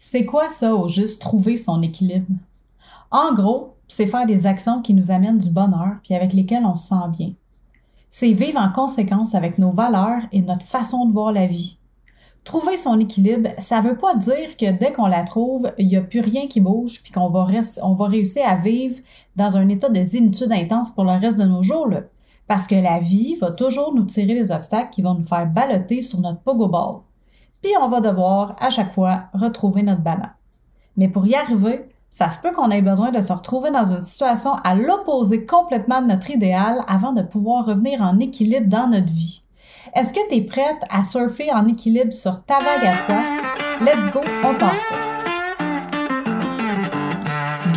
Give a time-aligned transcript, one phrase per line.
[0.00, 2.32] C'est quoi ça au juste trouver son équilibre?
[3.10, 6.76] En gros, c'est faire des actions qui nous amènent du bonheur puis avec lesquelles on
[6.76, 7.32] se sent bien.
[8.08, 11.78] C'est vivre en conséquence avec nos valeurs et notre façon de voir la vie.
[12.44, 16.00] Trouver son équilibre, ça veut pas dire que dès qu'on la trouve, il n'y a
[16.00, 19.00] plus rien qui bouge puis qu'on va, réussir à vivre
[19.34, 21.90] dans un état de zénitude intense pour le reste de nos jours.
[22.46, 26.02] Parce que la vie va toujours nous tirer des obstacles qui vont nous faire balloter
[26.02, 27.00] sur notre pogo ball
[27.62, 30.28] puis on va devoir à chaque fois retrouver notre ballon.
[30.96, 34.00] Mais pour y arriver, ça se peut qu'on ait besoin de se retrouver dans une
[34.00, 39.12] situation à l'opposé complètement de notre idéal avant de pouvoir revenir en équilibre dans notre
[39.12, 39.42] vie.
[39.94, 43.22] Est-ce que tu es prête à surfer en équilibre sur ta vague à toi?
[43.80, 45.17] Let's go, on part ça!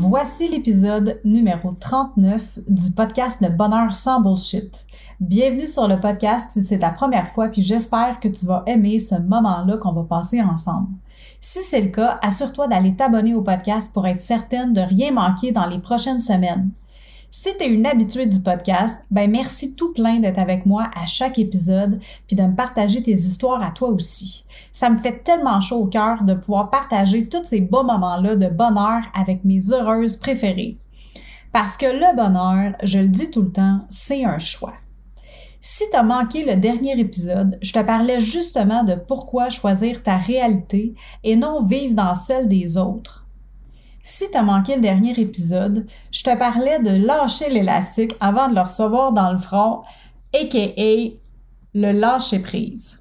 [0.00, 4.86] Voici l'épisode numéro 39 du podcast Le bonheur sans bullshit.
[5.18, 9.00] Bienvenue sur le podcast si c'est ta première fois, puis j'espère que tu vas aimer
[9.00, 10.86] ce moment-là qu'on va passer ensemble.
[11.40, 15.50] Si c'est le cas, assure-toi d'aller t'abonner au podcast pour être certaine de rien manquer
[15.50, 16.70] dans les prochaines semaines.
[17.32, 21.06] Si tu es une habituée du podcast, ben merci tout plein d'être avec moi à
[21.06, 24.44] chaque épisode puis de me partager tes histoires à toi aussi.
[24.78, 28.46] Ça me fait tellement chaud au cœur de pouvoir partager tous ces beaux moments-là de
[28.46, 30.78] bonheur avec mes heureuses préférées.
[31.52, 34.74] Parce que le bonheur, je le dis tout le temps, c'est un choix.
[35.60, 40.94] Si tu manqué le dernier épisode, je te parlais justement de pourquoi choisir ta réalité
[41.24, 43.26] et non vivre dans celle des autres
[44.00, 48.60] si tu manqué le dernier épisode, je te parlais de lâcher l'élastique avant de le
[48.60, 49.82] recevoir dans le front,
[50.32, 50.70] aka
[51.74, 52.97] le lâcher prise.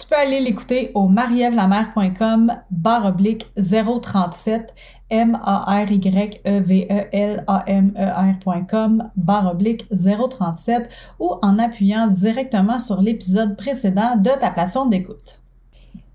[0.00, 4.74] Tu peux aller l'écouter au marievlamer.com barre oblique 037
[5.10, 10.88] m a r y e v e l a m e r.com barre oblique 037
[11.18, 15.42] ou en appuyant directement sur l'épisode précédent de ta plateforme d'écoute.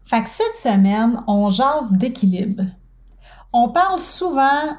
[0.03, 2.63] Fait que cette semaine, on jase d'équilibre.
[3.53, 4.77] On parle souvent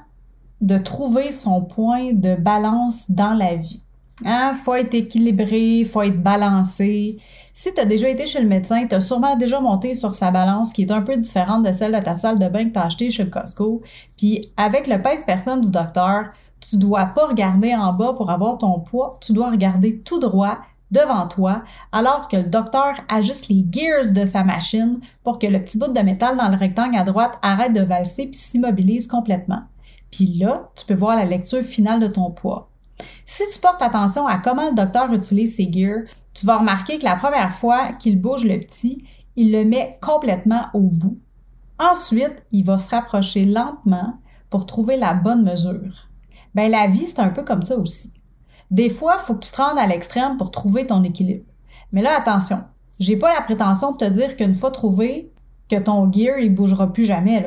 [0.61, 3.83] de trouver son point de balance dans la vie.
[4.25, 4.54] Hein?
[4.54, 7.19] Faut être équilibré, faut être balancé.
[7.53, 10.31] Si tu as déjà été chez le médecin, tu as sûrement déjà monté sur sa
[10.31, 12.78] balance qui est un peu différente de celle de ta salle de bain que tu
[12.78, 13.81] as acheté chez le Costco.
[14.16, 18.81] Puis avec le pèse-personne du docteur, tu dois pas regarder en bas pour avoir ton
[18.81, 20.59] poids, tu dois regarder tout droit
[20.91, 21.62] devant toi,
[21.93, 25.93] alors que le docteur ajuste les gears de sa machine pour que le petit bout
[25.93, 29.62] de métal dans le rectangle à droite arrête de valser puis s'immobilise complètement.
[30.10, 32.71] Puis là, tu peux voir la lecture finale de ton poids.
[33.25, 37.05] Si tu portes attention à comment le docteur utilise ses gears, tu vas remarquer que
[37.05, 39.05] la première fois qu'il bouge le petit,
[39.37, 41.19] il le met complètement au bout.
[41.79, 44.15] Ensuite, il va se rapprocher lentement
[44.51, 46.09] pour trouver la bonne mesure.
[46.55, 48.12] Ben, la vie, c'est un peu comme ça aussi.
[48.71, 51.45] Des fois, il faut que tu te rendes à l'extrême pour trouver ton équilibre.
[51.93, 52.65] Mais là, attention,
[52.99, 55.33] j'ai pas la prétention de te dire qu'une fois trouvé,
[55.69, 57.45] que ton gear, il bougera plus jamais.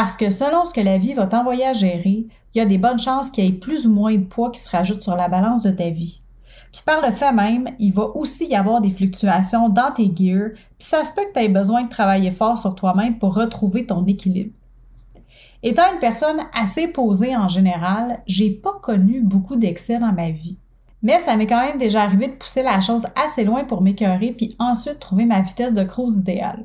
[0.00, 2.24] Parce que selon ce que la vie va t'envoyer à gérer,
[2.54, 4.58] il y a des bonnes chances qu'il y ait plus ou moins de poids qui
[4.58, 6.22] se rajoute sur la balance de ta vie.
[6.72, 10.52] Puis par le fait même, il va aussi y avoir des fluctuations dans tes gears,
[10.54, 13.84] puis ça se peut que tu aies besoin de travailler fort sur toi-même pour retrouver
[13.84, 14.54] ton équilibre.
[15.62, 20.56] Étant une personne assez posée en général, j'ai pas connu beaucoup d'excès dans ma vie.
[21.02, 24.32] Mais ça m'est quand même déjà arrivé de pousser la chose assez loin pour m'écœurer
[24.32, 26.64] puis ensuite trouver ma vitesse de cruise idéale.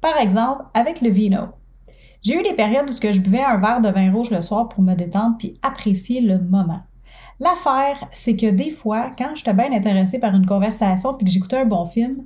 [0.00, 1.48] Par exemple, avec le vino.
[2.22, 4.82] J'ai eu des périodes où je buvais un verre de vin rouge le soir pour
[4.82, 6.80] me détendre puis apprécier le moment.
[7.40, 11.58] L'affaire, c'est que des fois, quand j'étais bien intéressée par une conversation puis que j'écoutais
[11.58, 12.24] un bon film,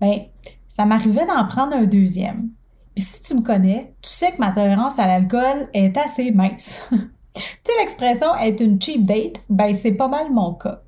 [0.00, 0.22] ben,
[0.68, 2.48] ça m'arrivait d'en prendre un deuxième.
[2.94, 6.82] Puis si tu me connais, tu sais que ma tolérance à l'alcool est assez mince.
[6.90, 10.80] tu sais, l'expression être une cheap date, ben c'est pas mal mon cas.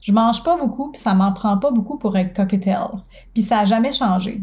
[0.00, 3.02] Je mange pas beaucoup, puis ça m'en prend pas beaucoup pour être cocktail.
[3.32, 4.42] Puis ça a jamais changé.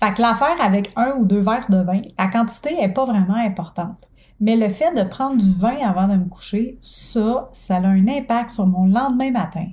[0.00, 3.34] Fait que l'affaire avec un ou deux verres de vin, la quantité est pas vraiment
[3.34, 4.08] importante.
[4.40, 8.06] Mais le fait de prendre du vin avant de me coucher, ça, ça a un
[8.06, 9.66] impact sur mon lendemain matin.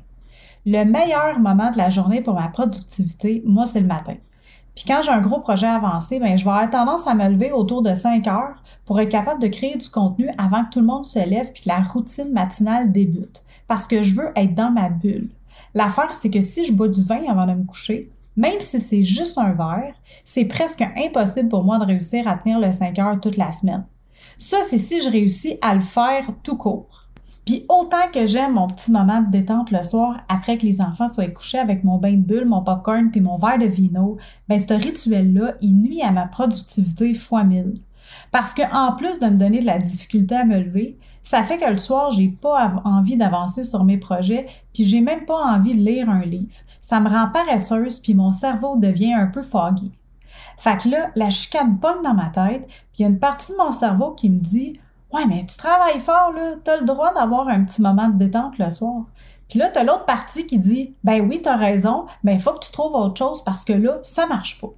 [0.66, 4.16] Le meilleur moment de la journée pour ma productivité, moi, c'est le matin.
[4.76, 7.52] Puis quand j'ai un gros projet avancé, ben je vais avoir tendance à me lever
[7.52, 10.86] autour de 5 heures pour être capable de créer du contenu avant que tout le
[10.88, 13.44] monde se lève puis que la routine matinale débute.
[13.68, 15.30] Parce que je veux être dans ma bulle.
[15.76, 19.04] L'affaire, c'est que si je bois du vin avant de me coucher, même si c'est
[19.04, 19.96] juste un verre,
[20.26, 23.86] c'est presque impossible pour moi de réussir à tenir le 5 heures toute la semaine.
[24.38, 27.06] Ça, c'est si je réussis à le faire tout court.
[27.46, 31.08] Puis autant que j'aime mon petit moment de détente le soir après que les enfants
[31.08, 34.18] soient couchés avec mon bain de bulle, mon popcorn puis mon verre de vino,
[34.50, 37.82] ben ce rituel-là, il nuit à ma productivité fois mille.
[38.32, 41.58] Parce que en plus de me donner de la difficulté à me lever, ça fait
[41.58, 44.46] que le soir, j'ai pas envie d'avancer sur mes projets,
[44.76, 46.54] puis j'ai même pas envie de lire un livre.
[46.82, 49.92] Ça me rend paresseuse, puis mon cerveau devient un peu foggy.
[50.60, 53.54] Fait que là, la chicane pogne dans ma tête, puis il y a une partie
[53.54, 54.80] de mon cerveau qui me dit
[55.12, 58.60] Ouais, mais tu travailles fort, là, t'as le droit d'avoir un petit moment de détente
[58.60, 59.06] le soir.
[59.50, 62.64] Puis là, t'as l'autre partie qui dit Ben oui, t'as raison, mais il faut que
[62.64, 64.70] tu trouves autre chose parce que là, ça marche pas.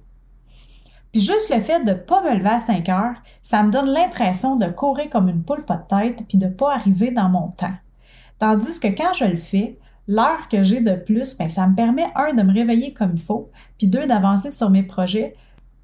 [1.12, 4.56] Puis juste le fait de pas me lever à 5 heures, ça me donne l'impression
[4.56, 7.74] de courir comme une poule pas de tête puis de pas arriver dans mon temps.
[8.38, 12.06] Tandis que quand je le fais, l'heure que j'ai de plus, ben ça me permet,
[12.14, 15.34] un, de me réveiller comme il faut, puis deux, d'avancer sur mes projets,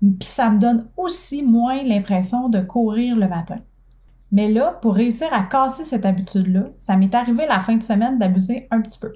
[0.00, 3.58] puis ça me donne aussi moins l'impression de courir le matin.
[4.32, 8.18] Mais là, pour réussir à casser cette habitude-là, ça m'est arrivé la fin de semaine
[8.18, 9.12] d'abuser un petit peu.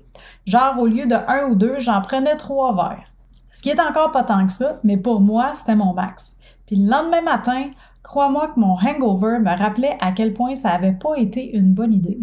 [0.47, 3.13] Genre, au lieu de un ou deux, j'en prenais trois verres.
[3.50, 6.37] Ce qui est encore pas tant que ça, mais pour moi, c'était mon max.
[6.67, 7.71] Puis le lendemain matin,
[8.03, 11.95] crois-moi que mon hangover me rappelait à quel point ça avait pas été une bonne
[11.95, 12.21] idée.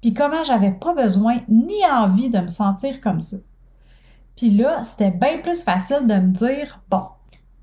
[0.00, 3.38] Puis comment j'avais pas besoin ni envie de me sentir comme ça.
[4.36, 7.04] Puis là, c'était bien plus facile de me dire, bon,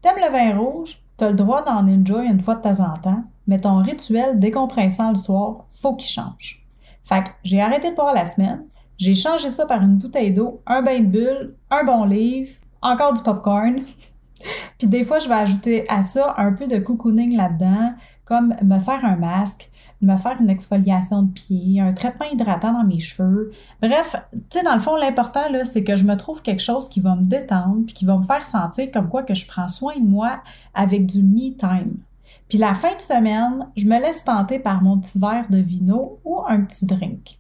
[0.02, 3.24] t'aimes le vin rouge, t'as le droit d'en enjoy une fois de temps en temps,
[3.48, 6.66] mais ton rituel décompressant le soir, faut qu'il change.
[7.04, 8.66] Fait que j'ai arrêté de boire la semaine,
[8.98, 12.52] j'ai changé ça par une bouteille d'eau, un bain de bulle, un bon livre,
[12.84, 13.82] encore du popcorn.
[14.78, 17.94] Puis des fois, je vais ajouter à ça un peu de cocooning là-dedans,
[18.26, 19.72] comme me faire un masque,
[20.02, 23.52] me faire une exfoliation de pied, un traitement hydratant dans mes cheveux.
[23.82, 26.90] Bref, tu sais, dans le fond, l'important, là, c'est que je me trouve quelque chose
[26.90, 29.68] qui va me détendre puis qui va me faire sentir comme quoi que je prends
[29.68, 30.42] soin de moi
[30.74, 31.96] avec du me time.
[32.50, 36.20] Puis la fin de semaine, je me laisse tenter par mon petit verre de vino
[36.26, 37.40] ou un petit drink.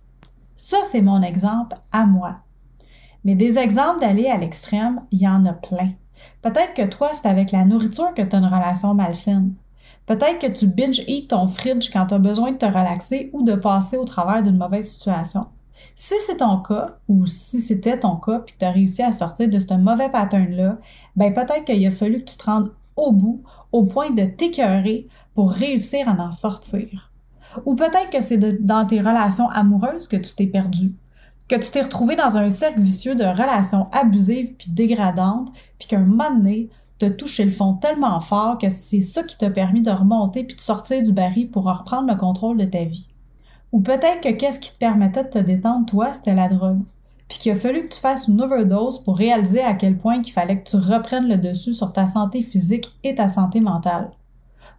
[0.55, 2.37] Ça, c'est mon exemple à moi.
[3.23, 5.91] Mais des exemples d'aller à l'extrême, il y en a plein.
[6.41, 9.53] Peut-être que toi, c'est avec la nourriture que tu as une relation malsaine.
[10.05, 13.53] Peut-être que tu binge-eat ton fridge quand tu as besoin de te relaxer ou de
[13.53, 15.45] passer au travers d'une mauvaise situation.
[15.95, 19.49] Si c'est ton cas, ou si c'était ton cas, puis tu as réussi à sortir
[19.49, 20.77] de ce mauvais pattern-là,
[21.15, 25.07] ben peut-être qu'il a fallu que tu te rendes au bout, au point de t'écœurer
[25.35, 27.11] pour réussir à en sortir.
[27.65, 30.93] Ou peut-être que c'est dans tes relations amoureuses que tu t'es perdu,
[31.49, 35.99] que tu t'es retrouvé dans un cercle vicieux de relations abusives puis dégradantes, puis qu'un
[35.99, 36.69] moment donné,
[36.99, 40.55] te touché le fond tellement fort que c'est ça qui t'a permis de remonter puis
[40.55, 43.09] de sortir du baril pour reprendre le contrôle de ta vie.
[43.71, 46.83] Ou peut-être que qu'est-ce qui te permettait de te détendre, toi, c'était la drogue.
[47.27, 50.33] Puis qu'il a fallu que tu fasses une overdose pour réaliser à quel point qu'il
[50.33, 54.11] fallait que tu reprennes le dessus sur ta santé physique et ta santé mentale.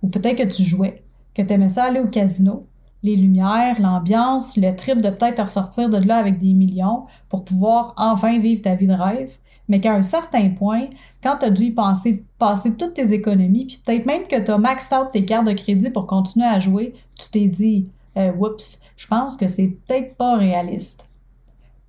[0.03, 1.03] Ou peut-être que tu jouais,
[1.35, 2.67] que tu aimais ça aller au casino,
[3.05, 7.93] les lumières, l'ambiance, le trip de peut-être ressortir de là avec des millions pour pouvoir
[7.99, 9.31] enfin vivre ta vie de rêve,
[9.69, 10.87] mais qu'à un certain point,
[11.23, 12.25] quand tu as dû y passer
[12.79, 15.91] toutes tes économies, puis peut-être même que tu as maxed out tes cartes de crédit
[15.91, 20.37] pour continuer à jouer, tu t'es dit euh, Oups, je pense que c'est peut-être pas
[20.37, 21.11] réaliste.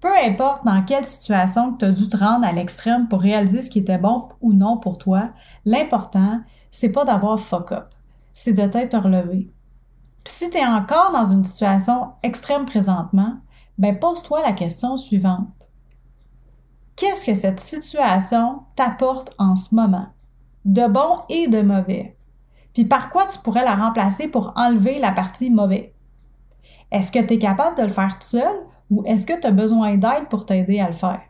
[0.01, 3.69] Peu importe dans quelle situation tu as dû te rendre à l'extrême pour réaliser ce
[3.69, 5.29] qui était bon ou non pour toi,
[5.63, 6.41] l'important,
[6.71, 7.85] c'est pas d'avoir fuck up,
[8.33, 9.49] c'est de t'être relevé
[10.25, 13.35] si tu es encore dans une situation extrême présentement,
[13.77, 15.47] ben pose-toi la question suivante.
[16.95, 20.07] Qu'est-ce que cette situation t'apporte en ce moment?
[20.63, 22.17] De bon et de mauvais?
[22.73, 25.93] Puis par quoi tu pourrais la remplacer pour enlever la partie mauvais?
[26.91, 28.55] Est-ce que tu es capable de le faire tout seul
[28.89, 31.21] ou est-ce que tu as besoin d'aide pour t'aider à le faire?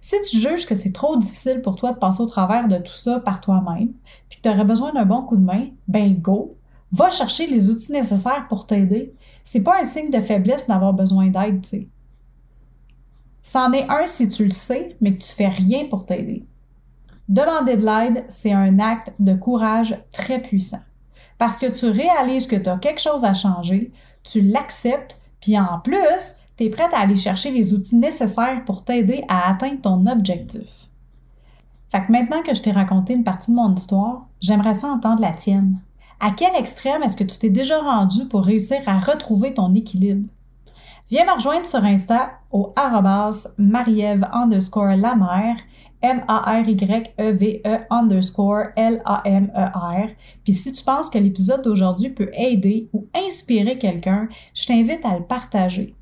[0.00, 2.92] Si tu juges que c'est trop difficile pour toi de passer au travers de tout
[2.92, 3.92] ça par toi-même,
[4.28, 6.50] puis que tu aurais besoin d'un bon coup de main, ben go,
[6.92, 9.14] Va chercher les outils nécessaires pour t'aider.
[9.44, 11.88] C'est pas un signe de faiblesse d'avoir besoin d'aide, tu sais.
[13.42, 16.46] C'en est un si tu le sais, mais que tu fais rien pour t'aider.
[17.28, 20.80] Demander de l'aide, c'est un acte de courage très puissant.
[21.36, 23.92] Parce que tu réalises que tu as quelque chose à changer,
[24.22, 28.84] tu l'acceptes, puis en plus, tu es prête à aller chercher les outils nécessaires pour
[28.84, 30.88] t'aider à atteindre ton objectif.
[31.90, 35.22] Fait que maintenant que je t'ai raconté une partie de mon histoire, j'aimerais ça entendre
[35.22, 35.80] la tienne.
[36.20, 40.28] À quel extrême est-ce que tu t'es déjà rendu pour réussir à retrouver ton équilibre?
[41.10, 45.14] Viens me rejoindre sur Insta au arrobas marieve underscore la
[46.02, 50.08] M-A-R-Y-E-V-E e underscore L-A-M-E-R.
[50.44, 55.18] Puis si tu penses que l'épisode d'aujourd'hui peut aider ou inspirer quelqu'un, je t'invite à
[55.18, 55.94] le partager.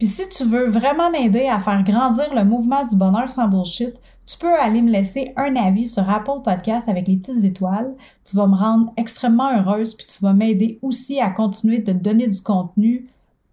[0.00, 3.92] Puis si tu veux vraiment m'aider à faire grandir le mouvement du bonheur sans bullshit,
[4.24, 7.94] tu peux aller me laisser un avis sur Apple Podcast avec les petites étoiles.
[8.24, 12.28] Tu vas me rendre extrêmement heureuse, puis tu vas m'aider aussi à continuer de donner
[12.28, 13.10] du contenu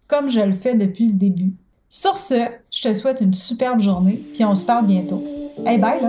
[0.08, 1.52] comme je le fais depuis le début.
[1.90, 5.22] Sur ce, je te souhaite une superbe journée, puis on se parle bientôt.
[5.66, 6.00] Hey, bye!